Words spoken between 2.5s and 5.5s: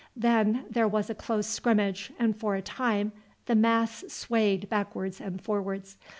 a time the mass swayed backwards and